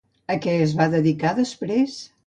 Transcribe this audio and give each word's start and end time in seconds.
A 0.35 0.37
què 0.45 0.55
es 0.63 0.73
va 0.79 0.89
dedicar 0.95 1.37
després? 1.43 2.05